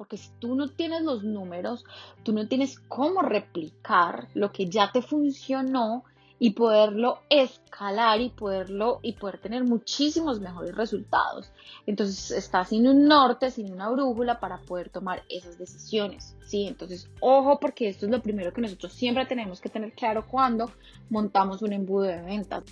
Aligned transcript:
porque 0.00 0.16
si 0.16 0.30
tú 0.38 0.54
no 0.54 0.66
tienes 0.68 1.02
los 1.02 1.24
números, 1.24 1.84
tú 2.22 2.32
no 2.32 2.48
tienes 2.48 2.78
cómo 2.78 3.20
replicar 3.20 4.28
lo 4.32 4.50
que 4.50 4.64
ya 4.64 4.90
te 4.90 5.02
funcionó 5.02 6.04
y 6.38 6.52
poderlo 6.52 7.18
escalar 7.28 8.18
y 8.22 8.30
poderlo 8.30 9.00
y 9.02 9.12
poder 9.12 9.36
tener 9.42 9.62
muchísimos 9.64 10.40
mejores 10.40 10.74
resultados. 10.74 11.52
Entonces 11.84 12.30
estás 12.30 12.70
sin 12.70 12.88
un 12.88 13.08
norte, 13.08 13.50
sin 13.50 13.70
una 13.74 13.90
brújula 13.90 14.40
para 14.40 14.62
poder 14.62 14.88
tomar 14.88 15.22
esas 15.28 15.58
decisiones, 15.58 16.34
¿sí? 16.46 16.66
Entonces, 16.66 17.10
ojo 17.20 17.60
porque 17.60 17.90
esto 17.90 18.06
es 18.06 18.10
lo 18.10 18.22
primero 18.22 18.54
que 18.54 18.62
nosotros 18.62 18.94
siempre 18.94 19.26
tenemos 19.26 19.60
que 19.60 19.68
tener 19.68 19.92
claro 19.92 20.26
cuando 20.26 20.72
montamos 21.10 21.60
un 21.60 21.74
embudo 21.74 22.04
de 22.04 22.22
ventas. 22.22 22.64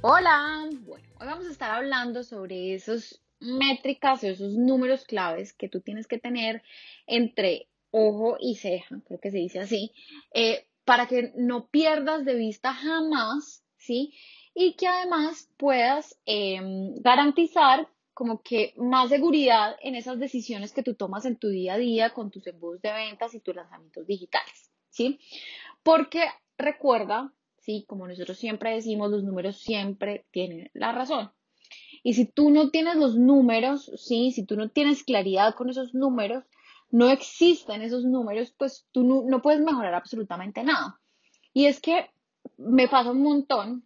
Hola, 0.00 0.70
bueno, 0.86 1.13
hoy 1.24 1.30
vamos 1.30 1.46
a 1.46 1.52
estar 1.52 1.70
hablando 1.70 2.22
sobre 2.22 2.74
esas 2.74 3.18
métricas 3.40 4.22
o 4.22 4.26
esos 4.26 4.52
números 4.52 5.06
claves 5.06 5.54
que 5.54 5.70
tú 5.70 5.80
tienes 5.80 6.06
que 6.06 6.18
tener 6.18 6.62
entre 7.06 7.68
ojo 7.90 8.36
y 8.38 8.56
ceja, 8.56 9.00
creo 9.06 9.20
que 9.20 9.30
se 9.30 9.38
dice 9.38 9.60
así, 9.60 9.92
eh, 10.34 10.66
para 10.84 11.06
que 11.06 11.32
no 11.36 11.68
pierdas 11.68 12.26
de 12.26 12.34
vista 12.34 12.74
jamás, 12.74 13.64
¿sí? 13.78 14.12
Y 14.54 14.74
que 14.74 14.86
además 14.86 15.48
puedas 15.56 16.18
em, 16.26 16.94
garantizar 16.96 17.88
como 18.12 18.42
que 18.42 18.74
más 18.76 19.08
seguridad 19.08 19.76
en 19.80 19.94
esas 19.94 20.18
decisiones 20.18 20.72
que 20.72 20.82
tú 20.82 20.94
tomas 20.94 21.24
en 21.24 21.36
tu 21.36 21.48
día 21.48 21.74
a 21.74 21.78
día 21.78 22.10
con 22.10 22.30
tus 22.30 22.46
embudos 22.46 22.82
de 22.82 22.92
ventas 22.92 23.34
y 23.34 23.40
tus 23.40 23.54
lanzamientos 23.54 24.06
digitales, 24.06 24.70
¿sí? 24.90 25.18
Porque 25.82 26.26
recuerda, 26.58 27.32
¿sí? 27.64 27.84
Como 27.88 28.06
nosotros 28.06 28.38
siempre 28.38 28.74
decimos, 28.74 29.10
los 29.10 29.24
números 29.24 29.58
siempre 29.58 30.26
tienen 30.30 30.70
la 30.74 30.92
razón. 30.92 31.30
Y 32.02 32.14
si 32.14 32.26
tú 32.26 32.50
no 32.50 32.70
tienes 32.70 32.96
los 32.96 33.16
números, 33.16 33.90
¿sí? 33.96 34.30
Si 34.32 34.44
tú 34.44 34.56
no 34.56 34.68
tienes 34.68 35.04
claridad 35.04 35.54
con 35.54 35.70
esos 35.70 35.94
números, 35.94 36.44
no 36.90 37.10
existen 37.10 37.82
esos 37.82 38.04
números, 38.04 38.54
pues 38.56 38.86
tú 38.92 39.02
no, 39.02 39.42
puedes 39.42 39.60
mejorar 39.60 39.94
absolutamente 39.94 40.62
nada. 40.62 41.00
Y 41.52 41.66
es 41.66 41.80
que 41.80 42.10
me 42.58 42.88
pasa 42.88 43.10
un 43.10 43.22
montón 43.22 43.84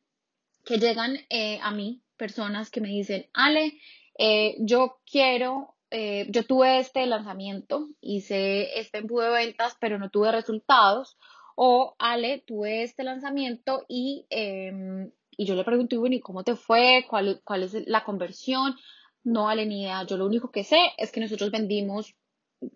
que 0.64 0.78
llegan 0.78 1.16
eh, 1.30 1.60
a 1.62 1.70
mí 1.70 2.02
personas 2.16 2.70
que 2.70 2.80
me 2.80 2.88
dicen, 2.88 3.26
Ale, 3.32 3.78
eh, 4.18 4.56
yo 4.58 4.98
quiero, 5.10 5.76
eh, 5.90 6.26
yo 6.28 6.44
tuve 6.44 6.80
este 6.80 7.06
lanzamiento, 7.06 7.88
hice 8.00 8.78
este 8.80 8.98
embudo 8.98 9.26
de 9.26 9.46
ventas, 9.46 9.76
pero 9.80 9.98
no 9.98 10.10
tuve 10.10 10.32
resultados. 10.32 11.16
O, 11.60 11.96
Ale, 11.98 12.44
tuve 12.46 12.84
este 12.84 13.02
lanzamiento 13.02 13.84
y, 13.88 14.24
em, 14.30 15.10
y 15.36 15.44
yo 15.44 15.56
le 15.56 15.64
pregunto, 15.64 15.98
bueno, 15.98 16.14
¿y 16.14 16.20
cómo 16.20 16.44
te 16.44 16.54
fue? 16.54 17.04
¿Cuál, 17.10 17.40
¿Cuál 17.42 17.64
es 17.64 17.74
la 17.88 18.04
conversión? 18.04 18.76
No, 19.24 19.48
Ale, 19.48 19.66
ni 19.66 19.82
idea. 19.82 20.04
Yo 20.04 20.16
lo 20.16 20.26
único 20.26 20.52
que 20.52 20.62
sé 20.62 20.78
es 20.96 21.10
que 21.10 21.18
nosotros 21.18 21.50
vendimos 21.50 22.14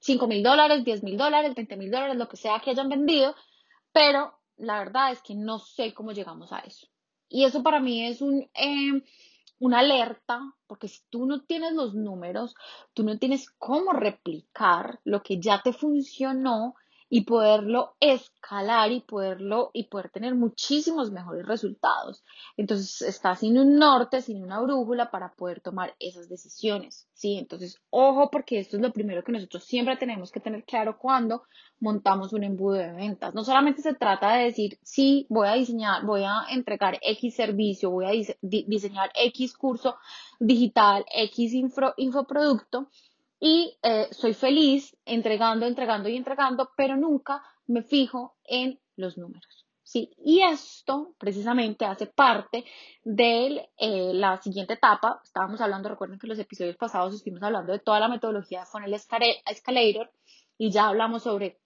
5 0.00 0.26
mil 0.26 0.42
dólares, 0.42 0.84
10 0.84 1.04
mil 1.04 1.16
dólares, 1.16 1.54
20 1.54 1.76
mil 1.76 1.92
dólares, 1.92 2.16
lo 2.16 2.28
que 2.28 2.36
sea 2.36 2.58
que 2.58 2.70
hayan 2.70 2.88
vendido, 2.88 3.36
pero 3.92 4.36
la 4.56 4.80
verdad 4.80 5.12
es 5.12 5.22
que 5.22 5.36
no 5.36 5.60
sé 5.60 5.94
cómo 5.94 6.10
llegamos 6.10 6.52
a 6.52 6.58
eso. 6.58 6.88
Y 7.28 7.44
eso 7.44 7.62
para 7.62 7.78
mí 7.78 8.04
es 8.04 8.20
un, 8.20 8.50
eh, 8.52 9.00
una 9.60 9.78
alerta, 9.78 10.40
porque 10.66 10.88
si 10.88 11.02
tú 11.08 11.24
no 11.24 11.42
tienes 11.44 11.72
los 11.74 11.94
números, 11.94 12.56
tú 12.94 13.04
no 13.04 13.16
tienes 13.16 13.48
cómo 13.58 13.92
replicar 13.92 14.98
lo 15.04 15.22
que 15.22 15.38
ya 15.40 15.62
te 15.62 15.72
funcionó 15.72 16.74
y 17.14 17.26
poderlo 17.26 17.94
escalar 18.00 18.90
y 18.90 19.00
poderlo 19.00 19.70
y 19.74 19.88
poder 19.88 20.08
tener 20.08 20.34
muchísimos 20.34 21.10
mejores 21.10 21.44
resultados. 21.44 22.24
Entonces 22.56 23.02
estás 23.02 23.40
sin 23.40 23.58
un 23.58 23.76
norte, 23.76 24.22
sin 24.22 24.42
una 24.42 24.58
brújula 24.62 25.10
para 25.10 25.34
poder 25.34 25.60
tomar 25.60 25.94
esas 25.98 26.30
decisiones, 26.30 27.06
¿sí? 27.12 27.36
Entonces, 27.36 27.82
ojo 27.90 28.30
porque 28.30 28.60
esto 28.60 28.76
es 28.76 28.82
lo 28.82 28.94
primero 28.94 29.22
que 29.22 29.32
nosotros 29.32 29.62
siempre 29.62 29.98
tenemos 29.98 30.32
que 30.32 30.40
tener 30.40 30.64
claro 30.64 30.96
cuando 30.96 31.42
montamos 31.80 32.32
un 32.32 32.44
embudo 32.44 32.76
de 32.76 32.92
ventas. 32.92 33.34
No 33.34 33.44
solamente 33.44 33.82
se 33.82 33.92
trata 33.92 34.34
de 34.36 34.44
decir, 34.44 34.78
sí, 34.82 35.26
voy 35.28 35.48
a 35.48 35.52
diseñar, 35.52 36.06
voy 36.06 36.22
a 36.24 36.46
entregar 36.48 36.98
X 37.02 37.36
servicio, 37.36 37.90
voy 37.90 38.06
a 38.06 38.34
diseñar 38.40 39.10
X 39.14 39.54
curso 39.58 39.96
digital, 40.40 41.04
X 41.14 41.52
infoproducto, 41.98 42.88
y 43.44 43.76
eh, 43.82 44.06
soy 44.12 44.34
feliz 44.34 44.96
entregando, 45.04 45.66
entregando 45.66 46.08
y 46.08 46.16
entregando, 46.16 46.70
pero 46.76 46.96
nunca 46.96 47.42
me 47.66 47.82
fijo 47.82 48.36
en 48.44 48.80
los 48.94 49.18
números. 49.18 49.66
¿sí? 49.82 50.14
Y 50.24 50.42
esto 50.42 51.16
precisamente 51.18 51.84
hace 51.84 52.06
parte 52.06 52.64
de 53.02 53.68
eh, 53.78 54.12
la 54.14 54.40
siguiente 54.40 54.74
etapa. 54.74 55.20
Estábamos 55.24 55.60
hablando, 55.60 55.88
recuerden 55.88 56.20
que 56.20 56.26
en 56.26 56.30
los 56.30 56.38
episodios 56.38 56.76
pasados 56.76 57.16
estuvimos 57.16 57.42
hablando 57.42 57.72
de 57.72 57.80
toda 57.80 57.98
la 57.98 58.06
metodología 58.06 58.60
de 58.60 58.66
Funnel 58.66 58.94
Escalator 58.94 60.12
y 60.56 60.70
ya 60.70 60.86
hablamos 60.86 61.24
sobre 61.24 61.58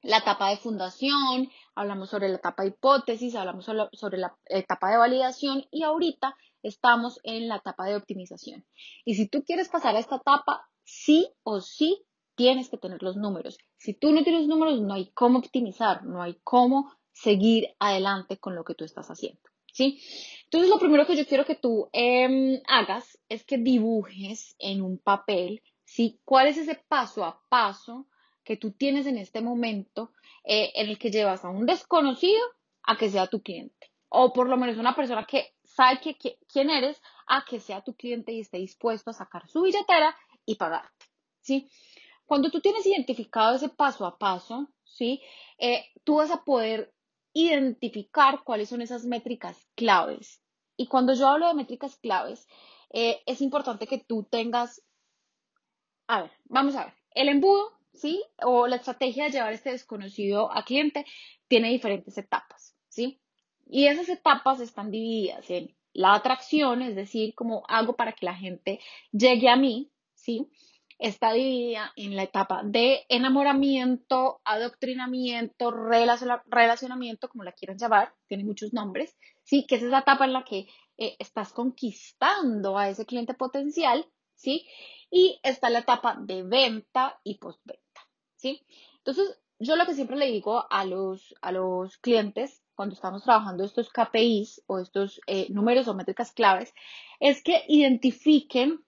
la 0.00 0.18
etapa 0.18 0.48
de 0.48 0.56
fundación, 0.56 1.50
hablamos 1.74 2.08
sobre 2.08 2.30
la 2.30 2.36
etapa 2.36 2.62
de 2.62 2.70
hipótesis, 2.70 3.34
hablamos 3.34 3.66
sobre 3.66 4.16
la 4.16 4.34
etapa 4.46 4.90
de 4.90 4.96
validación 4.96 5.66
y 5.70 5.82
ahorita 5.82 6.34
estamos 6.62 7.20
en 7.24 7.48
la 7.48 7.56
etapa 7.56 7.84
de 7.84 7.96
optimización. 7.96 8.64
Y 9.04 9.16
si 9.16 9.28
tú 9.28 9.44
quieres 9.44 9.68
pasar 9.68 9.94
a 9.96 9.98
esta 9.98 10.16
etapa, 10.16 10.66
sí 10.90 11.32
o 11.44 11.60
sí 11.60 12.04
tienes 12.34 12.68
que 12.68 12.78
tener 12.78 13.02
los 13.02 13.16
números. 13.16 13.58
Si 13.76 13.94
tú 13.94 14.12
no 14.12 14.24
tienes 14.24 14.46
números, 14.46 14.80
no 14.80 14.94
hay 14.94 15.10
cómo 15.12 15.38
optimizar, 15.38 16.04
no 16.04 16.22
hay 16.22 16.38
cómo 16.42 16.92
seguir 17.12 17.68
adelante 17.78 18.38
con 18.38 18.54
lo 18.54 18.64
que 18.64 18.74
tú 18.74 18.84
estás 18.84 19.08
haciendo. 19.08 19.40
¿Sí? 19.72 20.02
Entonces, 20.44 20.68
lo 20.68 20.80
primero 20.80 21.06
que 21.06 21.16
yo 21.16 21.26
quiero 21.26 21.44
que 21.44 21.54
tú 21.54 21.88
em, 21.92 22.60
hagas 22.66 23.18
es 23.28 23.44
que 23.44 23.56
dibujes 23.56 24.56
en 24.58 24.82
un 24.82 24.98
papel, 24.98 25.62
¿sí? 25.84 26.18
¿Cuál 26.24 26.48
es 26.48 26.56
ese 26.56 26.74
paso 26.88 27.24
a 27.24 27.40
paso 27.48 28.06
que 28.42 28.56
tú 28.56 28.72
tienes 28.72 29.06
en 29.06 29.16
este 29.16 29.40
momento 29.40 30.12
eh, 30.42 30.72
en 30.74 30.88
el 30.88 30.98
que 30.98 31.12
llevas 31.12 31.44
a 31.44 31.50
un 31.50 31.66
desconocido 31.66 32.40
a 32.82 32.96
que 32.96 33.10
sea 33.10 33.28
tu 33.28 33.42
cliente? 33.42 33.92
O 34.08 34.32
por 34.32 34.48
lo 34.48 34.56
menos 34.56 34.76
una 34.76 34.96
persona 34.96 35.24
que 35.24 35.54
sabe 35.62 36.00
quién 36.48 36.70
eres 36.70 37.00
a 37.28 37.44
que 37.44 37.60
sea 37.60 37.82
tu 37.82 37.94
cliente 37.94 38.32
y 38.32 38.40
esté 38.40 38.58
dispuesto 38.58 39.10
a 39.10 39.14
sacar 39.14 39.48
su 39.48 39.62
billetera 39.62 40.16
y 40.50 40.56
pagarte, 40.56 41.06
¿sí? 41.40 41.70
Cuando 42.26 42.50
tú 42.50 42.60
tienes 42.60 42.84
identificado 42.84 43.54
ese 43.54 43.68
paso 43.68 44.04
a 44.04 44.18
paso, 44.18 44.68
¿sí? 44.84 45.22
Eh, 45.58 45.84
tú 46.02 46.16
vas 46.16 46.30
a 46.32 46.42
poder 46.42 46.92
identificar 47.32 48.42
cuáles 48.42 48.68
son 48.68 48.82
esas 48.82 49.04
métricas 49.04 49.56
claves. 49.76 50.42
Y 50.76 50.88
cuando 50.88 51.14
yo 51.14 51.28
hablo 51.28 51.46
de 51.46 51.54
métricas 51.54 51.96
claves, 51.96 52.48
eh, 52.92 53.22
es 53.26 53.40
importante 53.40 53.86
que 53.86 53.98
tú 53.98 54.26
tengas, 54.28 54.82
a 56.08 56.22
ver, 56.22 56.32
vamos 56.46 56.74
a 56.74 56.86
ver, 56.86 56.94
el 57.14 57.28
embudo, 57.28 57.78
¿sí? 57.94 58.24
O 58.42 58.66
la 58.66 58.76
estrategia 58.76 59.24
de 59.24 59.30
llevar 59.30 59.52
este 59.52 59.70
desconocido 59.70 60.52
a 60.52 60.64
cliente 60.64 61.06
tiene 61.46 61.68
diferentes 61.68 62.18
etapas, 62.18 62.74
¿sí? 62.88 63.20
Y 63.66 63.86
esas 63.86 64.08
etapas 64.08 64.58
están 64.58 64.90
divididas 64.90 65.48
en 65.48 65.76
la 65.92 66.14
atracción, 66.14 66.82
es 66.82 66.96
decir, 66.96 67.34
cómo 67.36 67.62
hago 67.68 67.94
para 67.94 68.12
que 68.12 68.26
la 68.26 68.34
gente 68.34 68.80
llegue 69.12 69.48
a 69.48 69.56
mí, 69.56 69.92
¿sí? 70.20 70.48
Está 70.98 71.32
dividida 71.32 71.92
en 71.96 72.14
la 72.14 72.24
etapa 72.24 72.62
de 72.62 73.06
enamoramiento, 73.08 74.42
adoctrinamiento, 74.44 75.70
relacionamiento, 75.70 77.28
como 77.30 77.42
la 77.42 77.52
quieran 77.52 77.78
llamar, 77.78 78.12
tiene 78.26 78.44
muchos 78.44 78.74
nombres, 78.74 79.16
¿sí? 79.42 79.66
Que 79.66 79.76
es 79.76 79.82
esa 79.82 80.00
etapa 80.00 80.26
en 80.26 80.34
la 80.34 80.44
que 80.44 80.68
eh, 80.98 81.16
estás 81.18 81.52
conquistando 81.54 82.76
a 82.76 82.90
ese 82.90 83.06
cliente 83.06 83.32
potencial, 83.32 84.06
¿sí? 84.34 84.68
Y 85.10 85.40
está 85.42 85.70
la 85.70 85.80
etapa 85.80 86.16
de 86.20 86.42
venta 86.42 87.18
y 87.24 87.38
postventa, 87.38 88.00
¿sí? 88.36 88.62
Entonces, 88.98 89.40
yo 89.58 89.76
lo 89.76 89.86
que 89.86 89.94
siempre 89.94 90.16
le 90.16 90.26
digo 90.26 90.66
a 90.70 90.84
los, 90.84 91.34
a 91.40 91.52
los 91.52 91.96
clientes 91.98 92.62
cuando 92.74 92.94
estamos 92.94 93.24
trabajando 93.24 93.64
estos 93.64 93.90
KPIs 93.90 94.62
o 94.66 94.78
estos 94.78 95.20
eh, 95.26 95.46
números 95.50 95.88
o 95.88 95.94
métricas 95.94 96.32
claves 96.32 96.72
es 97.20 97.42
que 97.42 97.64
identifiquen 97.68 98.84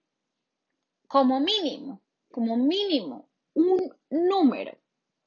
como 1.12 1.40
mínimo, 1.40 2.00
como 2.30 2.56
mínimo, 2.56 3.28
un 3.52 3.94
número, 4.08 4.78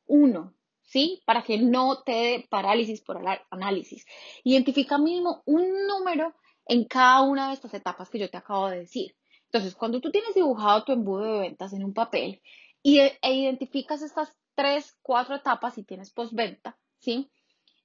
uno, 0.07 0.55
¿sí? 0.81 1.21
Para 1.27 1.43
que 1.43 1.59
no 1.59 2.01
te 2.01 2.11
dé 2.11 2.47
parálisis 2.49 3.01
por 3.01 3.21
análisis. 3.51 4.03
Identifica 4.43 4.97
mínimo 4.97 5.43
un 5.45 5.85
número 5.85 6.33
en 6.65 6.85
cada 6.85 7.21
una 7.21 7.49
de 7.49 7.53
estas 7.53 7.75
etapas 7.75 8.09
que 8.09 8.17
yo 8.17 8.31
te 8.31 8.37
acabo 8.37 8.67
de 8.69 8.79
decir. 8.79 9.15
Entonces, 9.43 9.75
cuando 9.75 10.01
tú 10.01 10.09
tienes 10.09 10.33
dibujado 10.33 10.85
tu 10.85 10.91
embudo 10.91 11.21
de 11.21 11.39
ventas 11.41 11.71
en 11.71 11.83
un 11.83 11.93
papel 11.93 12.41
y, 12.81 13.01
e, 13.01 13.19
e 13.21 13.35
identificas 13.35 14.01
estas 14.01 14.35
tres, 14.55 14.97
cuatro 15.03 15.35
etapas 15.35 15.77
y 15.77 15.83
tienes 15.83 16.09
postventa, 16.11 16.79
¿sí? 16.97 17.29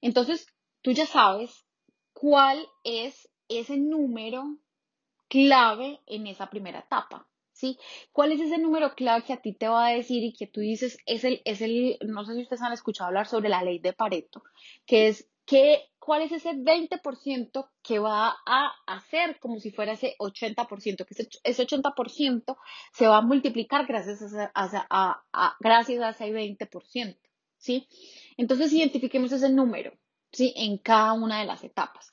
Entonces, 0.01 0.47
tú 0.81 0.89
ya 0.89 1.05
sabes 1.05 1.67
cuál 2.13 2.65
es 2.83 3.29
ese 3.47 3.77
número 3.77 4.57
clave 5.27 6.01
en 6.07 6.25
esa 6.25 6.49
primera 6.49 6.79
etapa. 6.79 7.27
¿Sí? 7.61 7.77
¿Cuál 8.11 8.31
es 8.31 8.41
ese 8.41 8.57
número 8.57 8.95
clave 8.95 9.23
que 9.23 9.33
a 9.33 9.41
ti 9.41 9.53
te 9.53 9.67
va 9.67 9.87
a 9.87 9.93
decir 9.93 10.23
y 10.23 10.33
que 10.33 10.47
tú 10.47 10.61
dices 10.61 10.97
es 11.05 11.23
el, 11.23 11.41
es 11.45 11.61
el, 11.61 11.99
no 12.01 12.25
sé 12.25 12.33
si 12.33 12.41
ustedes 12.41 12.63
han 12.63 12.73
escuchado 12.73 13.07
hablar 13.09 13.27
sobre 13.27 13.49
la 13.49 13.63
ley 13.63 13.77
de 13.77 13.93
Pareto, 13.93 14.41
que 14.87 15.07
es 15.09 15.29
¿qué, 15.45 15.91
¿cuál 15.99 16.23
es 16.23 16.31
ese 16.31 16.53
20% 16.53 17.69
que 17.83 17.99
va 17.99 18.35
a 18.47 18.71
hacer 18.87 19.39
como 19.39 19.59
si 19.59 19.69
fuera 19.69 19.93
ese 19.93 20.15
80%? 20.17 21.05
Que 21.05 21.13
ese, 21.13 21.29
ese 21.43 21.67
80% 21.67 22.57
se 22.93 23.07
va 23.07 23.17
a 23.17 23.21
multiplicar 23.21 23.85
gracias 23.85 24.23
a, 24.89 25.23
gracias 25.59 26.01
a 26.01 26.09
ese 26.09 26.33
20%, 26.33 27.17
¿sí? 27.57 27.87
Entonces 28.37 28.73
identifiquemos 28.73 29.31
ese 29.31 29.49
número, 29.49 29.93
¿sí? 30.31 30.51
En 30.55 30.79
cada 30.79 31.13
una 31.13 31.39
de 31.39 31.45
las 31.45 31.63
etapas. 31.63 32.10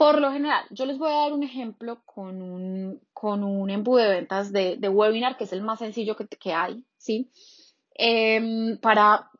Por 0.00 0.18
lo 0.18 0.32
general, 0.32 0.64
yo 0.70 0.86
les 0.86 0.96
voy 0.96 1.10
a 1.10 1.16
dar 1.16 1.34
un 1.34 1.42
ejemplo 1.42 2.00
con 2.06 2.40
un, 2.40 3.02
con 3.12 3.44
un 3.44 3.68
embudo 3.68 3.98
de 3.98 4.08
ventas 4.08 4.50
de, 4.50 4.78
webinar, 4.88 5.36
que 5.36 5.44
es 5.44 5.52
el 5.52 5.60
más 5.60 5.80
sencillo 5.80 6.16
que, 6.16 6.26
que 6.26 6.54
hay, 6.54 6.82
¿sí? 6.96 7.30
Em, 7.92 8.78
para 8.78 9.30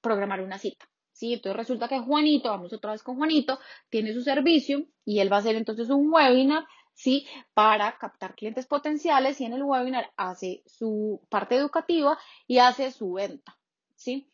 programar 0.00 0.42
una 0.42 0.58
cita. 0.58 0.88
¿sí? 1.10 1.32
Entonces 1.32 1.56
resulta 1.56 1.88
que 1.88 1.98
Juanito, 1.98 2.50
vamos 2.50 2.72
otra 2.72 2.92
vez 2.92 3.02
con 3.02 3.16
Juanito, 3.16 3.58
tiene 3.90 4.14
su 4.14 4.22
servicio 4.22 4.86
y 5.04 5.18
él 5.18 5.32
va 5.32 5.38
a 5.38 5.40
hacer 5.40 5.56
entonces 5.56 5.90
un 5.90 6.08
webinar, 6.12 6.62
¿sí? 6.94 7.26
Para 7.52 7.98
captar 7.98 8.36
clientes 8.36 8.66
potenciales 8.66 9.40
y 9.40 9.46
en 9.46 9.54
el 9.54 9.64
webinar 9.64 10.12
hace 10.16 10.62
su 10.66 11.20
parte 11.28 11.56
educativa 11.56 12.16
y 12.46 12.58
hace 12.58 12.92
su 12.92 13.14
venta, 13.14 13.58
¿sí? 13.96 14.30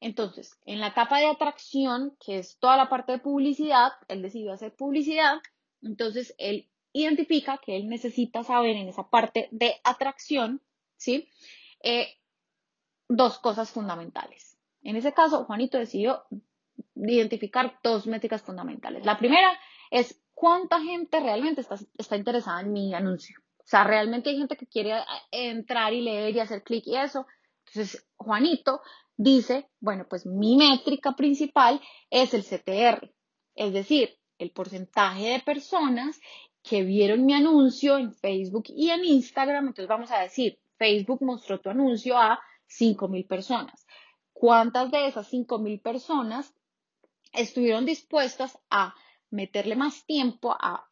Entonces, 0.00 0.58
en 0.66 0.80
la 0.80 0.88
etapa 0.88 1.18
de 1.18 1.26
atracción, 1.26 2.16
que 2.24 2.38
es 2.38 2.58
toda 2.58 2.76
la 2.76 2.88
parte 2.88 3.12
de 3.12 3.18
publicidad, 3.18 3.92
él 4.08 4.22
decidió 4.22 4.52
hacer 4.52 4.74
publicidad, 4.74 5.38
entonces 5.82 6.34
él 6.38 6.68
identifica 6.92 7.58
que 7.58 7.76
él 7.76 7.88
necesita 7.88 8.44
saber 8.44 8.76
en 8.76 8.88
esa 8.88 9.08
parte 9.08 9.48
de 9.52 9.74
atracción, 9.84 10.62
¿sí? 10.96 11.28
Eh, 11.82 12.08
dos 13.08 13.38
cosas 13.38 13.70
fundamentales. 13.70 14.58
En 14.82 14.96
ese 14.96 15.12
caso, 15.12 15.44
Juanito 15.44 15.78
decidió 15.78 16.24
identificar 16.94 17.78
dos 17.82 18.06
métricas 18.06 18.42
fundamentales. 18.42 19.04
La 19.04 19.18
primera 19.18 19.58
es 19.90 20.20
cuánta 20.34 20.80
gente 20.80 21.20
realmente 21.20 21.60
está, 21.60 21.76
está 21.98 22.16
interesada 22.16 22.60
en 22.60 22.72
mi 22.72 22.94
anuncio. 22.94 23.38
O 23.58 23.68
sea, 23.68 23.84
realmente 23.84 24.30
hay 24.30 24.38
gente 24.38 24.56
que 24.56 24.66
quiere 24.66 24.94
entrar 25.32 25.92
y 25.92 26.00
leer 26.00 26.34
y 26.34 26.40
hacer 26.40 26.62
clic 26.62 26.86
y 26.86 26.96
eso. 26.96 27.26
Entonces, 27.66 28.06
Juanito 28.16 28.80
dice, 29.16 29.68
bueno, 29.80 30.06
pues 30.08 30.26
mi 30.26 30.56
métrica 30.56 31.12
principal 31.12 31.80
es 32.10 32.34
el 32.34 32.44
CTR, 32.44 33.12
es 33.54 33.72
decir, 33.72 34.18
el 34.38 34.50
porcentaje 34.50 35.30
de 35.30 35.40
personas 35.40 36.20
que 36.62 36.82
vieron 36.82 37.24
mi 37.24 37.32
anuncio 37.32 37.96
en 37.96 38.12
Facebook 38.12 38.64
y 38.68 38.90
en 38.90 39.04
Instagram. 39.04 39.68
Entonces 39.68 39.88
vamos 39.88 40.10
a 40.10 40.20
decir, 40.20 40.58
Facebook 40.76 41.22
mostró 41.22 41.60
tu 41.60 41.70
anuncio 41.70 42.18
a 42.18 42.40
5.000 42.68 43.26
personas. 43.26 43.86
¿Cuántas 44.32 44.90
de 44.90 45.06
esas 45.06 45.32
5.000 45.32 45.80
personas 45.80 46.52
estuvieron 47.32 47.86
dispuestas 47.86 48.58
a 48.70 48.94
meterle 49.30 49.76
más 49.76 50.04
tiempo 50.04 50.52
a 50.52 50.88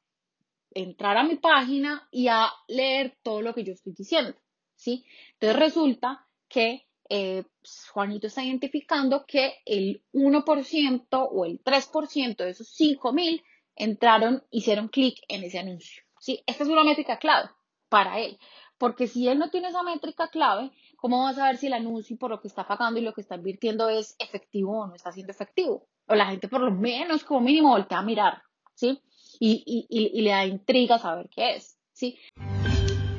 entrar 0.70 1.16
a 1.16 1.24
mi 1.24 1.36
página 1.36 2.08
y 2.10 2.28
a 2.28 2.50
leer 2.68 3.18
todo 3.22 3.42
lo 3.42 3.54
que 3.54 3.64
yo 3.64 3.72
estoy 3.72 3.92
diciendo? 3.92 4.34
¿sí? 4.76 5.04
Entonces 5.34 5.58
resulta 5.58 6.26
que 6.48 6.86
eh, 7.08 7.44
pues, 7.60 7.88
Juanito 7.90 8.26
está 8.26 8.42
identificando 8.42 9.24
que 9.26 9.54
el 9.64 10.02
1% 10.12 11.28
o 11.30 11.44
el 11.44 11.62
3% 11.62 12.36
de 12.36 12.50
esos 12.50 12.68
5.000 12.78 13.42
entraron, 13.76 14.42
hicieron 14.50 14.88
clic 14.88 15.18
en 15.28 15.44
ese 15.44 15.58
anuncio. 15.58 16.02
¿sí? 16.18 16.42
Esta 16.46 16.64
es 16.64 16.70
una 16.70 16.84
métrica 16.84 17.18
clave 17.18 17.50
para 17.88 18.18
él, 18.18 18.38
porque 18.78 19.06
si 19.06 19.28
él 19.28 19.38
no 19.38 19.50
tiene 19.50 19.68
esa 19.68 19.82
métrica 19.82 20.28
clave, 20.28 20.72
¿cómo 20.96 21.22
va 21.22 21.30
a 21.30 21.34
saber 21.34 21.58
si 21.58 21.66
el 21.66 21.74
anuncio 21.74 22.16
por 22.16 22.30
lo 22.30 22.40
que 22.40 22.48
está 22.48 22.66
pagando 22.66 22.98
y 22.98 23.02
lo 23.02 23.12
que 23.12 23.20
está 23.20 23.36
invirtiendo 23.36 23.88
es 23.88 24.16
efectivo 24.18 24.80
o 24.80 24.86
no 24.86 24.94
está 24.94 25.12
siendo 25.12 25.32
efectivo? 25.32 25.86
O 26.06 26.14
la 26.14 26.26
gente 26.26 26.48
por 26.48 26.60
lo 26.60 26.70
menos 26.70 27.24
como 27.24 27.40
mínimo 27.40 27.70
voltea 27.70 27.98
a 27.98 28.02
mirar, 28.02 28.42
¿sí? 28.74 29.00
Y, 29.38 29.86
y 29.90 30.22
le 30.22 30.30
da 30.30 30.46
intriga 30.46 30.98
saber 30.98 31.28
qué 31.28 31.56
es, 31.56 31.76
¿sí? 31.92 32.18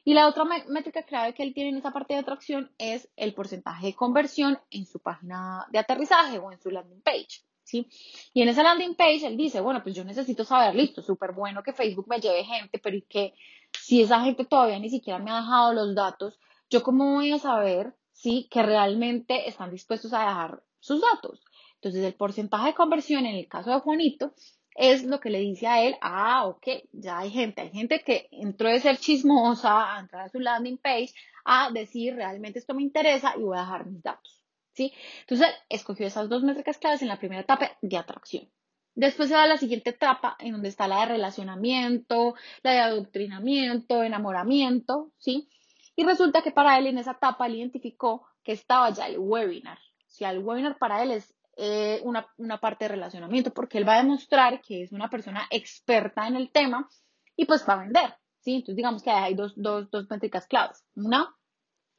Y 0.05 0.13
la 0.13 0.27
otra 0.27 0.43
métrica 0.43 1.03
clave 1.03 1.33
que 1.33 1.43
él 1.43 1.53
tiene 1.53 1.69
en 1.69 1.77
esa 1.77 1.91
parte 1.91 2.13
de 2.13 2.19
atracción 2.19 2.71
es 2.77 3.09
el 3.15 3.33
porcentaje 3.33 3.87
de 3.87 3.95
conversión 3.95 4.59
en 4.69 4.85
su 4.85 4.99
página 4.99 5.65
de 5.71 5.79
aterrizaje 5.79 6.39
o 6.39 6.51
en 6.51 6.59
su 6.59 6.69
landing 6.69 7.01
page. 7.01 7.41
¿Sí? 7.63 7.87
Y 8.33 8.41
en 8.41 8.49
esa 8.49 8.61
landing 8.61 8.95
page 8.95 9.25
él 9.25 9.37
dice, 9.37 9.61
bueno, 9.61 9.81
pues 9.81 9.95
yo 9.95 10.03
necesito 10.03 10.43
saber, 10.43 10.75
listo, 10.75 11.01
súper 11.01 11.31
bueno 11.31 11.63
que 11.63 11.71
Facebook 11.71 12.07
me 12.09 12.19
lleve 12.19 12.43
gente, 12.43 12.77
pero 12.77 12.97
¿y 12.97 13.03
que 13.03 13.33
si 13.71 14.01
esa 14.01 14.19
gente 14.19 14.43
todavía 14.43 14.77
ni 14.79 14.89
siquiera 14.89 15.17
me 15.17 15.31
ha 15.31 15.37
dejado 15.37 15.73
los 15.73 15.95
datos, 15.95 16.37
yo 16.69 16.83
cómo 16.83 17.13
voy 17.13 17.31
a 17.31 17.39
saber, 17.39 17.95
sí, 18.11 18.49
que 18.51 18.63
realmente 18.63 19.47
están 19.47 19.71
dispuestos 19.71 20.11
a 20.11 20.19
dejar 20.19 20.61
sus 20.81 21.01
datos? 21.01 21.41
Entonces 21.75 22.03
el 22.03 22.15
porcentaje 22.15 22.67
de 22.67 22.73
conversión 22.73 23.25
en 23.25 23.35
el 23.35 23.47
caso 23.47 23.71
de 23.71 23.79
Juanito 23.79 24.33
es 24.75 25.03
lo 25.03 25.19
que 25.19 25.29
le 25.29 25.39
dice 25.39 25.67
a 25.67 25.81
él, 25.83 25.95
ah, 26.01 26.45
ok, 26.47 26.67
ya 26.91 27.19
hay 27.19 27.31
gente, 27.31 27.61
hay 27.61 27.69
gente 27.69 28.01
que 28.01 28.27
entró 28.31 28.69
de 28.69 28.79
ser 28.79 28.97
chismosa 28.97 29.95
a 29.95 29.99
entrar 29.99 30.25
a 30.25 30.29
su 30.29 30.39
landing 30.39 30.77
page 30.77 31.13
a 31.45 31.69
decir 31.71 32.15
realmente 32.15 32.59
esto 32.59 32.73
me 32.73 32.83
interesa 32.83 33.33
y 33.37 33.41
voy 33.41 33.57
a 33.57 33.61
dejar 33.61 33.85
mis 33.85 34.01
datos, 34.01 34.43
¿sí? 34.73 34.93
Entonces, 35.21 35.47
escogió 35.69 36.07
esas 36.07 36.29
dos 36.29 36.43
métricas 36.43 36.77
claves 36.77 37.01
en 37.01 37.07
la 37.09 37.19
primera 37.19 37.41
etapa 37.41 37.77
de 37.81 37.97
atracción. 37.97 38.49
Después 38.95 39.29
se 39.29 39.35
va 39.35 39.43
a 39.43 39.47
la 39.47 39.57
siguiente 39.57 39.89
etapa 39.89 40.37
en 40.39 40.51
donde 40.51 40.69
está 40.69 40.87
la 40.87 41.01
de 41.01 41.05
relacionamiento, 41.07 42.35
la 42.61 42.71
de 42.71 42.79
adoctrinamiento, 42.79 44.03
enamoramiento, 44.03 45.11
¿sí? 45.17 45.49
Y 45.95 46.03
resulta 46.03 46.41
que 46.41 46.51
para 46.51 46.77
él 46.77 46.87
en 46.87 46.99
esa 46.99 47.11
etapa 47.11 47.47
él 47.47 47.55
identificó 47.55 48.27
que 48.43 48.51
estaba 48.51 48.89
ya 48.91 49.07
el 49.07 49.17
webinar. 49.17 49.77
O 49.77 50.09
sea, 50.15 50.31
el 50.31 50.39
webinar 50.39 50.77
para 50.77 51.01
él 51.01 51.11
es 51.11 51.35
eh, 51.57 52.01
una, 52.03 52.27
una, 52.37 52.59
parte 52.59 52.85
de 52.85 52.89
relacionamiento, 52.89 53.53
porque 53.53 53.77
él 53.77 53.87
va 53.87 53.95
a 53.95 54.03
demostrar 54.03 54.61
que 54.61 54.83
es 54.83 54.91
una 54.91 55.09
persona 55.09 55.47
experta 55.51 56.27
en 56.27 56.35
el 56.35 56.51
tema 56.51 56.89
y 57.35 57.45
pues 57.45 57.67
va 57.67 57.73
a 57.73 57.83
vender, 57.83 58.15
¿sí? 58.39 58.55
Entonces 58.55 58.75
digamos 58.75 59.03
que 59.03 59.11
hay 59.11 59.35
dos, 59.35 59.53
dos, 59.55 59.89
dos 59.91 60.09
métricas 60.09 60.47
claves. 60.47 60.83
Una 60.95 61.35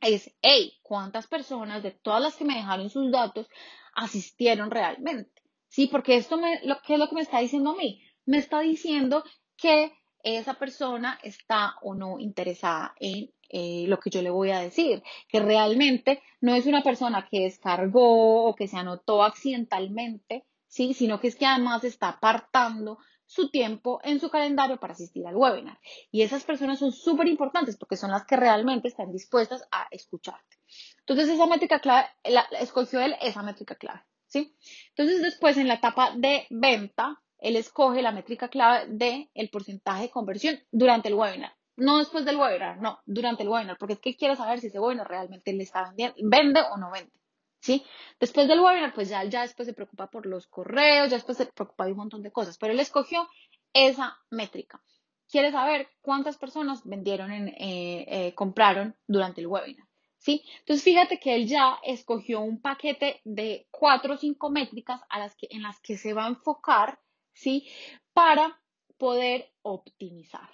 es, 0.00 0.34
hey, 0.42 0.73
¿cuántas 0.82 1.26
personas 1.26 1.82
de 1.82 1.92
todas 1.92 2.23
las 2.23 2.37
que 2.37 2.44
me 2.44 2.56
dejaron 2.56 2.90
sus 2.90 3.11
datos 3.11 3.49
asistieron 3.94 4.70
realmente? 4.70 5.42
Sí, 5.68 5.87
porque 5.87 6.16
esto 6.16 6.37
me, 6.37 6.61
lo, 6.64 6.80
¿qué 6.82 6.94
es 6.94 6.99
lo 6.99 7.08
que 7.08 7.16
me 7.16 7.23
está 7.23 7.38
diciendo 7.40 7.70
a 7.70 7.76
mí? 7.76 8.02
Me 8.26 8.38
está 8.38 8.61
diciendo 8.61 9.25
que 9.56 9.92
esa 10.23 10.54
persona 10.54 11.18
está 11.23 11.76
o 11.82 11.94
no 11.94 12.18
interesada 12.18 12.94
en 12.99 13.34
eh, 13.49 13.85
lo 13.89 13.99
que 13.99 14.11
yo 14.11 14.23
le 14.23 14.31
voy 14.31 14.51
a 14.51 14.61
decir, 14.61 15.03
que 15.29 15.41
realmente 15.41 16.23
no 16.41 16.55
es 16.55 16.67
una 16.67 16.83
persona 16.83 17.27
que 17.31 17.43
descargó 17.43 18.47
o 18.47 18.55
que 18.55 18.69
se 18.69 18.77
anotó 18.77 19.23
accidentalmente, 19.23 20.45
¿sí? 20.69 20.95
sino 20.95 21.21
que 21.21 21.29
es 21.29 21.37
que 21.37 21.47
además 21.47 21.85
está 21.85 22.09
apartando 22.09 22.99
su 23.27 23.51
tiempo 23.51 24.01
en 24.05 24.21
su 24.21 24.31
calendario 24.31 24.79
para 24.79 24.93
asistir 24.93 25.27
al 25.27 25.37
webinar. 25.37 25.79
Y 26.11 26.23
esas 26.23 26.45
personas 26.45 26.79
son 26.79 26.93
súper 26.93 27.27
importantes 27.29 27.77
porque 27.77 27.97
son 27.97 28.11
las 28.11 28.25
que 28.27 28.37
realmente 28.37 28.89
están 28.89 29.13
dispuestas 29.13 29.67
a 29.71 29.89
escucharte. 29.91 30.57
Entonces, 31.01 31.29
esa 31.29 31.47
métrica 31.47 31.81
clave, 31.81 32.07
la, 32.25 32.43
escogió 32.61 33.01
él 33.01 33.17
esa 33.21 33.43
métrica 33.43 33.75
clave, 33.75 34.03
¿sí? 34.27 34.57
Entonces, 34.91 35.23
después 35.23 35.57
en 35.57 35.69
la 35.69 35.75
etapa 35.75 36.13
de 36.17 36.47
venta, 36.51 37.21
él 37.39 37.57
escoge 37.57 38.03
la 38.03 38.13
métrica 38.13 38.49
clave 38.49 38.87
de 38.89 39.31
el 39.35 39.51
porcentaje 39.51 40.03
de 40.05 40.11
conversión 40.11 40.61
durante 40.71 41.09
el 41.09 41.15
webinar. 41.15 41.55
No 41.76 41.99
después 41.99 42.25
del 42.25 42.37
webinar, 42.37 42.81
no, 42.81 43.00
durante 43.04 43.43
el 43.43 43.49
webinar, 43.49 43.76
porque 43.78 43.95
es 43.95 44.00
que 44.00 44.16
quiere 44.16 44.37
saber 44.37 44.61
si 44.61 44.69
ese 44.69 44.78
webinar 44.78 45.09
realmente 45.09 45.52
le 45.52 45.62
está 45.62 45.85
vendiendo, 45.85 46.16
vende 46.23 46.61
o 46.73 46.76
no 46.76 46.90
vende. 46.90 47.12
¿Sí? 47.61 47.85
Después 48.21 48.47
del 48.47 48.61
webinar, 48.61 48.93
pues 48.93 49.09
ya, 49.09 49.25
ya 49.25 49.43
después 49.43 49.66
se 49.66 49.73
preocupa 49.73 50.09
por 50.09 50.26
los 50.26 50.47
correos, 50.47 51.11
ya 51.11 51.16
después 51.16 51.38
se 51.38 51.47
preocupa 51.47 51.87
de 51.87 51.93
un 51.93 51.99
montón 51.99 52.23
de 52.23 52.31
cosas, 52.31 52.59
pero 52.59 52.73
él 52.75 52.81
escogió 52.81 53.26
esa 53.73 54.19
métrica. 54.31 54.83
Quiere 55.31 55.50
saber 55.50 55.88
cuántas 56.02 56.37
personas 56.37 56.83
vendieron, 56.85 57.33
en, 57.33 57.49
eh, 57.49 58.04
eh, 58.07 58.35
compraron 58.35 58.95
durante 59.07 59.40
el 59.40 59.47
webinar. 59.47 59.87
¿sí? 60.25 60.43
Entonces 60.61 60.83
fíjate 60.83 61.19
que 61.19 61.35
él 61.35 61.47
ya 61.47 61.78
escogió 61.83 62.40
un 62.40 62.61
paquete 62.61 63.21
de 63.25 63.69
cuatro 63.71 64.14
o 64.14 64.16
cinco 64.16 64.49
métricas 64.49 65.02
a 65.11 65.19
las 65.19 65.37
que, 65.37 65.49
en 65.50 65.62
las 65.62 65.81
que 65.81 65.99
se 65.99 66.14
va 66.14 66.25
a 66.25 66.28
enfocar, 66.28 66.99
¿sí? 67.35 67.69
Para 68.14 68.59
poder 68.97 69.52
optimizar, 69.61 70.49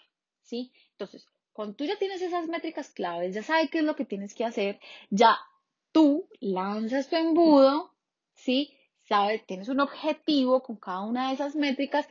¿sí? 0.51 0.73
Entonces, 0.91 1.27
cuando 1.53 1.77
tú 1.77 1.85
ya 1.85 1.97
tienes 1.97 2.21
esas 2.21 2.49
métricas 2.49 2.91
claves, 2.91 3.35
ya 3.35 3.43
sabes 3.43 3.71
qué 3.71 3.79
es 3.79 3.85
lo 3.85 3.95
que 3.97 4.05
tienes 4.05 4.35
que 4.35 4.45
hacer, 4.45 4.81
ya 5.11 5.39
tú 5.93 6.29
lanzas 6.41 7.09
tu 7.09 7.17
embudo, 7.17 7.95
¿sí? 8.35 8.77
Sabes, 9.09 9.47
tienes 9.47 9.69
un 9.69 9.81
objetivo 9.81 10.63
con 10.63 10.77
cada 10.77 11.01
una 11.03 11.29
de 11.29 11.35
esas 11.35 11.55
métricas 11.57 12.07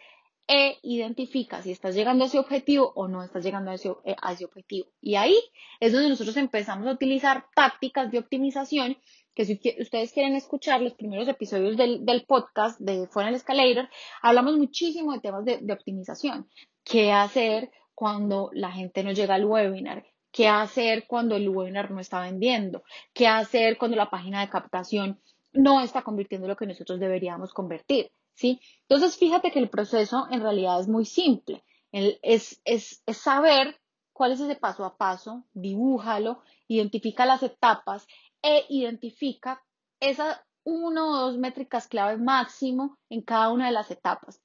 e 0.47 0.79
identifica 0.81 1.61
si 1.61 1.71
estás 1.71 1.93
llegando 1.95 2.23
a 2.23 2.27
ese 2.27 2.39
objetivo 2.39 2.91
o 2.95 3.07
no 3.07 3.23
estás 3.23 3.43
llegando 3.43 3.69
a 3.69 3.75
ese, 3.75 3.89
eh, 4.03 4.15
a 4.21 4.33
ese 4.33 4.45
objetivo. 4.45 4.87
Y 4.99 5.15
ahí 5.15 5.37
es 5.79 5.91
donde 5.91 6.09
nosotros 6.09 6.35
empezamos 6.37 6.87
a 6.87 6.93
utilizar 6.93 7.45
tácticas 7.53 8.11
de 8.11 8.19
optimización 8.19 8.97
que 9.35 9.45
si 9.45 9.59
ustedes 9.79 10.11
quieren 10.11 10.35
escuchar 10.35 10.81
los 10.81 10.95
primeros 10.95 11.27
episodios 11.27 11.77
del, 11.77 12.25
podcast 12.27 12.79
de 12.79 13.07
Funnel 13.07 13.35
Escalator, 13.35 13.87
hablamos 14.21 14.57
muchísimo 14.57 15.13
de 15.13 15.19
temas 15.19 15.45
de, 15.45 15.59
de 15.59 15.73
optimización. 15.73 16.49
¿Qué 16.83 17.11
hacer 17.11 17.71
cuando 17.99 18.49
la 18.53 18.71
gente 18.71 19.03
no 19.03 19.11
llega 19.11 19.35
al 19.35 19.43
webinar? 19.43 20.05
¿Qué 20.31 20.47
hacer 20.47 21.05
cuando 21.05 21.35
el 21.35 21.49
webinar 21.49 21.91
no 21.91 21.99
está 21.99 22.21
vendiendo? 22.21 22.81
¿Qué 23.11 23.27
hacer 23.27 23.77
cuando 23.77 23.97
la 23.97 24.09
página 24.09 24.39
de 24.39 24.47
captación 24.47 25.19
no 25.51 25.81
está 25.81 26.01
convirtiendo 26.01 26.47
lo 26.47 26.55
que 26.55 26.65
nosotros 26.65 26.97
deberíamos 26.97 27.53
convertir? 27.53 28.09
¿sí? 28.35 28.61
Entonces, 28.83 29.17
fíjate 29.17 29.51
que 29.51 29.59
el 29.59 29.69
proceso 29.69 30.27
en 30.31 30.39
realidad 30.39 30.79
es 30.79 30.87
muy 30.87 31.03
simple. 31.03 31.61
es, 31.91 32.61
es, 32.63 33.03
es 33.05 33.17
saber 33.17 33.77
cuál 34.13 34.31
es 34.31 34.39
ese 34.39 34.55
paso 34.55 34.85
a 34.85 34.95
paso, 34.95 35.43
dibújalo, 35.51 36.41
identifica 36.69 37.25
las 37.25 37.43
etapas 37.43 38.07
e 38.41 38.63
identifica 38.69 39.61
esas 39.99 40.39
uno 40.63 41.11
o 41.11 41.17
dos 41.17 41.37
métricas 41.37 41.89
clave 41.89 42.15
máximo 42.15 42.97
en 43.09 43.23
cada 43.23 43.51
una 43.51 43.65
de 43.65 43.73
las 43.73 43.91
etapas. 43.91 44.41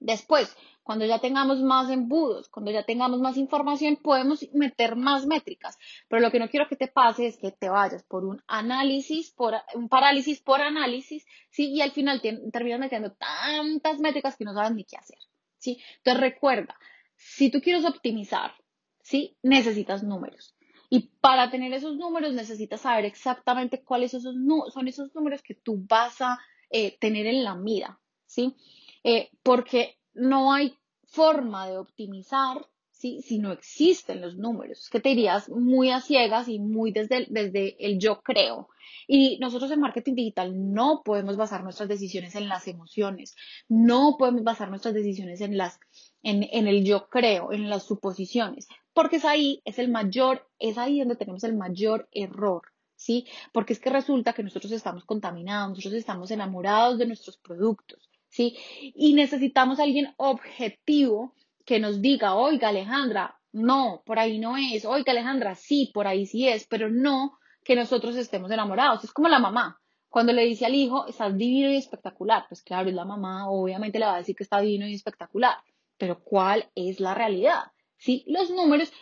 Después, 0.00 0.56
cuando 0.88 1.04
ya 1.04 1.18
tengamos 1.18 1.60
más 1.60 1.90
embudos, 1.90 2.48
cuando 2.48 2.70
ya 2.70 2.82
tengamos 2.82 3.20
más 3.20 3.36
información, 3.36 3.96
podemos 3.96 4.48
meter 4.54 4.96
más 4.96 5.26
métricas. 5.26 5.76
Pero 6.08 6.22
lo 6.22 6.30
que 6.30 6.38
no 6.38 6.48
quiero 6.48 6.66
que 6.66 6.76
te 6.76 6.88
pase 6.88 7.26
es 7.26 7.36
que 7.36 7.52
te 7.52 7.68
vayas 7.68 8.04
por 8.04 8.24
un 8.24 8.42
análisis, 8.46 9.30
por 9.32 9.52
un 9.74 9.90
parálisis 9.90 10.40
por 10.40 10.62
análisis, 10.62 11.26
¿sí? 11.50 11.68
Y 11.72 11.82
al 11.82 11.90
final 11.90 12.22
terminas 12.22 12.80
metiendo 12.80 13.12
tantas 13.12 14.00
métricas 14.00 14.38
que 14.38 14.46
no 14.46 14.54
sabes 14.54 14.72
ni 14.72 14.84
qué 14.84 14.96
hacer, 14.96 15.18
¿sí? 15.58 15.78
Entonces 15.98 16.22
recuerda, 16.22 16.74
si 17.16 17.50
tú 17.50 17.60
quieres 17.60 17.84
optimizar, 17.84 18.54
¿sí? 19.02 19.36
Necesitas 19.42 20.02
números. 20.02 20.56
Y 20.88 21.10
para 21.20 21.50
tener 21.50 21.74
esos 21.74 21.98
números 21.98 22.32
necesitas 22.32 22.80
saber 22.80 23.04
exactamente 23.04 23.84
cuáles 23.84 24.12
son 24.12 24.88
esos 24.88 25.14
números 25.14 25.42
que 25.42 25.54
tú 25.54 25.84
vas 25.86 26.22
a 26.22 26.38
eh, 26.70 26.96
tener 26.98 27.26
en 27.26 27.44
la 27.44 27.56
mira, 27.56 28.00
¿sí? 28.24 28.56
Eh, 29.04 29.28
porque 29.42 29.97
no 30.18 30.52
hay 30.52 30.74
forma 31.06 31.68
de 31.68 31.78
optimizar 31.78 32.66
¿sí? 32.98 33.22
si 33.22 33.38
no 33.38 33.52
existen 33.52 34.20
los 34.20 34.36
números. 34.36 34.80
Es 34.80 34.90
que 34.90 35.00
te 35.00 35.10
irías 35.10 35.48
muy 35.48 35.90
a 35.90 36.00
ciegas 36.00 36.48
y 36.48 36.58
muy 36.58 36.92
desde 36.92 37.26
desde 37.30 37.76
el 37.84 37.98
yo 37.98 38.20
creo. 38.22 38.68
Y 39.06 39.38
nosotros 39.38 39.70
en 39.70 39.80
marketing 39.80 40.14
digital 40.14 40.72
no 40.74 41.02
podemos 41.04 41.36
basar 41.36 41.62
nuestras 41.62 41.88
decisiones 41.88 42.34
en 42.34 42.48
las 42.48 42.68
emociones, 42.68 43.36
no 43.68 44.16
podemos 44.18 44.42
basar 44.42 44.68
nuestras 44.68 44.94
decisiones 44.94 45.40
en, 45.40 45.56
las, 45.56 45.78
en, 46.22 46.46
en 46.50 46.66
el 46.66 46.84
yo 46.84 47.08
creo, 47.08 47.52
en 47.52 47.70
las 47.70 47.84
suposiciones, 47.84 48.66
porque 48.92 49.16
es 49.16 49.24
ahí, 49.24 49.62
es 49.64 49.78
el 49.78 49.90
mayor, 49.90 50.46
es 50.58 50.78
ahí 50.78 50.98
donde 50.98 51.16
tenemos 51.16 51.44
el 51.44 51.56
mayor 51.56 52.08
error. 52.12 52.62
¿Sí? 53.00 53.28
Porque 53.52 53.74
es 53.74 53.78
que 53.78 53.90
resulta 53.90 54.32
que 54.32 54.42
nosotros 54.42 54.72
estamos 54.72 55.04
contaminados, 55.04 55.68
nosotros 55.68 56.00
estamos 56.00 56.32
enamorados 56.32 56.98
de 56.98 57.06
nuestros 57.06 57.36
productos, 57.36 58.10
¿sí? 58.28 58.56
Y 58.94 59.14
necesitamos 59.14 59.80
a 59.80 59.84
alguien 59.84 60.14
objetivo 60.16 61.34
que 61.64 61.80
nos 61.80 62.00
diga, 62.00 62.34
oiga 62.34 62.68
Alejandra, 62.68 63.38
no, 63.52 64.02
por 64.06 64.18
ahí 64.18 64.38
no 64.38 64.56
es, 64.56 64.84
oiga 64.84 65.12
Alejandra, 65.12 65.54
sí, 65.54 65.90
por 65.92 66.06
ahí 66.06 66.26
sí 66.26 66.48
es, 66.48 66.66
pero 66.66 66.88
no 66.90 67.38
que 67.64 67.76
nosotros 67.76 68.16
estemos 68.16 68.50
enamorados. 68.50 69.04
Es 69.04 69.12
como 69.12 69.28
la 69.28 69.38
mamá, 69.38 69.78
cuando 70.08 70.32
le 70.32 70.44
dice 70.44 70.64
al 70.64 70.74
hijo, 70.74 71.06
estás 71.06 71.36
divino 71.36 71.70
y 71.70 71.76
espectacular, 71.76 72.46
pues 72.48 72.62
claro, 72.62 72.88
es 72.88 72.94
la 72.94 73.04
mamá, 73.04 73.50
obviamente 73.50 73.98
le 73.98 74.06
va 74.06 74.14
a 74.14 74.18
decir 74.18 74.34
que 74.34 74.44
está 74.44 74.60
divino 74.60 74.86
y 74.86 74.94
espectacular, 74.94 75.56
pero 75.98 76.22
¿cuál 76.22 76.70
es 76.74 77.00
la 77.00 77.14
realidad? 77.14 77.72
¿Sí? 77.98 78.24
Los 78.28 78.50
números 78.50 78.92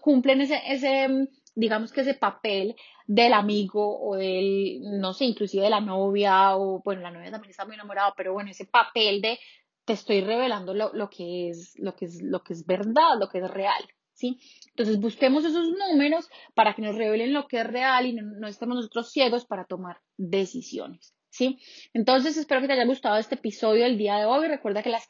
cumplen 0.00 0.40
ese, 0.40 0.60
ese, 0.66 1.28
digamos 1.54 1.92
que 1.92 2.00
ese 2.00 2.14
papel 2.14 2.74
del 3.06 3.32
amigo 3.32 4.00
o 4.00 4.16
del, 4.16 4.80
no 4.82 5.12
sé, 5.12 5.24
inclusive 5.24 5.64
de 5.64 5.70
la 5.70 5.80
novia 5.80 6.56
o, 6.56 6.82
bueno, 6.82 7.02
la 7.02 7.10
novia 7.10 7.30
también 7.30 7.50
está 7.50 7.64
muy 7.64 7.74
enamorada, 7.74 8.12
pero 8.16 8.32
bueno, 8.32 8.50
ese 8.50 8.66
papel 8.66 9.20
de 9.20 9.38
te 9.84 9.92
estoy 9.92 10.20
revelando 10.20 10.74
lo, 10.74 10.92
lo, 10.92 11.08
que 11.08 11.48
es, 11.48 11.78
lo, 11.78 11.94
que 11.94 12.06
es, 12.06 12.20
lo 12.20 12.42
que 12.42 12.52
es 12.52 12.66
verdad, 12.66 13.18
lo 13.20 13.28
que 13.28 13.38
es 13.38 13.48
real, 13.48 13.86
¿sí? 14.12 14.40
Entonces 14.70 14.98
busquemos 14.98 15.44
esos 15.44 15.68
números 15.68 16.28
para 16.54 16.74
que 16.74 16.82
nos 16.82 16.96
revelen 16.96 17.32
lo 17.32 17.46
que 17.46 17.60
es 17.60 17.66
real 17.66 18.06
y 18.06 18.12
no, 18.12 18.48
estemos 18.48 18.76
nosotros 18.76 19.12
ciegos 19.12 19.46
para 19.46 19.64
tomar 19.64 20.00
decisiones. 20.16 21.12
¿Sí? 21.28 21.58
Entonces, 21.92 22.38
espero 22.38 22.62
que 22.62 22.66
te 22.66 22.72
haya 22.72 22.86
gustado 22.86 23.18
este 23.18 23.34
episodio 23.34 23.84
del 23.84 23.98
día 23.98 24.16
de 24.16 24.24
hoy. 24.24 24.48
Recuerda 24.48 24.82
que 24.82 24.88
la, 24.88 25.02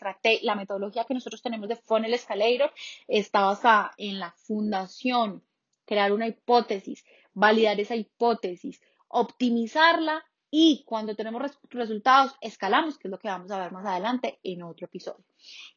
la 0.43 0.57
metodología 0.57 1.05
que 1.05 1.15
nosotros 1.15 1.41
tenemos 1.41 1.69
de 1.69 1.76
Funnel 1.76 2.12
Escalator 2.15 2.73
está 3.07 3.43
basada 3.43 3.93
en 3.97 4.19
la 4.19 4.33
fundación 4.33 5.45
crear 5.87 6.12
una 6.12 6.26
hipótesis, 6.26 7.05
validar 7.37 7.78
esa 7.78 7.95
hipótesis, 7.95 8.81
optimizarla 9.09 10.25
y 10.50 10.85
cuando 10.87 11.14
tenemos 11.14 11.43
resultados, 11.69 12.35
escalamos, 12.40 12.99
que 12.99 13.09
es 13.09 13.12
lo 13.12 13.19
que 13.19 13.28
vamos 13.28 13.50
a 13.50 13.61
ver 13.61 13.73
más 13.73 13.85
adelante 13.85 14.40
en 14.43 14.62
otro 14.62 14.87
episodio. 14.87 15.25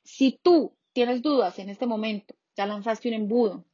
Si 0.01 0.39
tú 0.42 0.78
tienes 0.94 1.22
dudas 1.22 1.60
en 1.60 1.70
este 1.70 1.86
momento, 1.86 2.34
ya 2.56 2.66
lanzaste 2.66 3.10
un 3.10 3.16
embudo, 3.16 3.66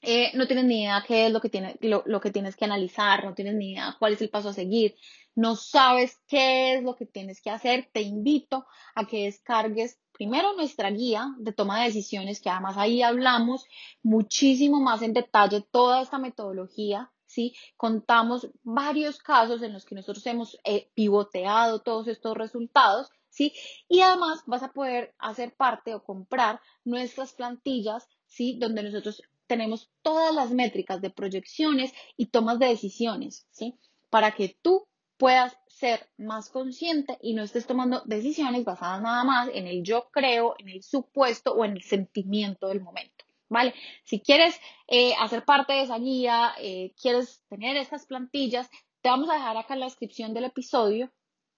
eh, 0.00 0.30
no 0.34 0.46
tienes 0.46 0.64
ni 0.64 0.82
idea 0.82 1.04
qué 1.06 1.26
es 1.26 1.32
lo 1.32 1.40
que, 1.40 1.50
tiene, 1.50 1.76
lo, 1.82 2.20
que 2.20 2.30
tienes 2.30 2.56
que 2.56 2.64
analizar, 2.64 3.24
no 3.24 3.34
tienes 3.34 3.54
ni 3.56 3.72
idea 3.72 3.96
cuál 3.98 4.12
es 4.12 4.22
el 4.22 4.30
paso 4.30 4.50
a 4.50 4.52
seguir, 4.52 4.94
no 5.34 5.56
sabes 5.56 6.18
qué 6.28 6.74
es 6.74 6.82
lo 6.82 6.94
que 6.94 7.04
tienes 7.04 7.42
que 7.42 7.50
hacer, 7.50 7.90
te 7.92 8.00
invito 8.00 8.64
a 8.94 9.06
que 9.06 9.24
descargues 9.24 9.98
primero 10.12 10.52
nuestra 10.54 10.90
guía 10.90 11.34
de 11.38 11.52
toma 11.52 11.80
de 11.80 11.86
decisiones, 11.86 12.40
que 12.40 12.48
además 12.50 12.76
ahí 12.76 13.02
hablamos 13.02 13.66
muchísimo 14.02 14.80
más 14.80 15.02
en 15.02 15.12
detalle 15.12 15.64
toda 15.70 16.02
esta 16.02 16.18
metodología. 16.18 17.12
¿Sí? 17.28 17.54
Contamos 17.76 18.48
varios 18.64 19.18
casos 19.18 19.62
en 19.62 19.72
los 19.72 19.84
que 19.84 19.94
nosotros 19.94 20.26
hemos 20.26 20.58
eh, 20.64 20.90
pivoteado 20.94 21.80
todos 21.80 22.08
estos 22.08 22.36
resultados, 22.36 23.10
¿sí? 23.28 23.52
Y 23.88 24.00
además 24.00 24.42
vas 24.46 24.64
a 24.64 24.72
poder 24.72 25.14
hacer 25.18 25.54
parte 25.54 25.94
o 25.94 26.02
comprar 26.02 26.60
nuestras 26.84 27.34
plantillas, 27.34 28.08
¿sí? 28.26 28.58
Donde 28.58 28.82
nosotros 28.82 29.22
tenemos 29.46 29.90
todas 30.02 30.34
las 30.34 30.50
métricas 30.50 31.00
de 31.00 31.10
proyecciones 31.10 31.92
y 32.16 32.26
tomas 32.26 32.58
de 32.58 32.66
decisiones, 32.66 33.46
¿sí? 33.50 33.78
Para 34.10 34.32
que 34.32 34.58
tú 34.62 34.88
puedas 35.18 35.56
ser 35.68 36.08
más 36.16 36.48
consciente 36.48 37.18
y 37.20 37.34
no 37.34 37.42
estés 37.42 37.66
tomando 37.66 38.02
decisiones 38.06 38.64
basadas 38.64 39.02
nada 39.02 39.24
más 39.24 39.48
en 39.52 39.66
el 39.66 39.82
yo 39.82 40.08
creo, 40.10 40.54
en 40.58 40.68
el 40.70 40.82
supuesto 40.82 41.52
o 41.54 41.64
en 41.64 41.72
el 41.72 41.82
sentimiento 41.82 42.68
del 42.68 42.80
momento. 42.80 43.17
¿Vale? 43.48 43.74
Si 44.04 44.20
quieres 44.20 44.60
eh, 44.86 45.14
hacer 45.18 45.44
parte 45.44 45.72
de 45.72 45.82
esa 45.82 45.98
guía, 45.98 46.52
eh, 46.60 46.92
quieres 47.00 47.42
tener 47.48 47.76
estas 47.76 48.06
plantillas, 48.06 48.68
te 49.00 49.08
vamos 49.08 49.30
a 49.30 49.34
dejar 49.34 49.56
acá 49.56 49.74
en 49.74 49.80
la 49.80 49.86
descripción 49.86 50.34
del 50.34 50.44
episodio 50.44 51.10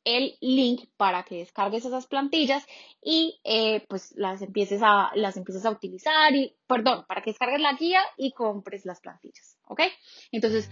el 0.04 0.38
link 0.40 0.88
para 0.96 1.24
que 1.24 1.36
descargues 1.38 1.84
esas 1.84 2.06
plantillas 2.06 2.66
y 3.02 3.38
eh, 3.44 3.84
pues 3.86 4.14
las 4.16 4.40
empieces 4.40 4.80
a 4.82 5.10
las 5.14 5.36
empieces 5.36 5.66
a 5.66 5.70
utilizar 5.70 6.34
y 6.34 6.56
perdón 6.66 7.04
para 7.06 7.20
que 7.20 7.32
descargues 7.32 7.60
la 7.60 7.74
guía 7.74 8.00
y 8.16 8.32
compres 8.32 8.86
las 8.86 9.02
plantillas 9.02 9.58
ok 9.66 9.82
entonces 10.32 10.70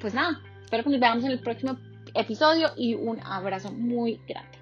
pues 0.00 0.14
nada 0.14 0.40
espero 0.62 0.84
que 0.84 0.90
nos 0.90 1.00
veamos 1.00 1.24
en 1.24 1.32
el 1.32 1.40
próximo 1.40 1.78
episodio 2.14 2.70
y 2.76 2.94
un 2.94 3.20
abrazo 3.20 3.72
muy 3.72 4.20
grande. 4.26 4.59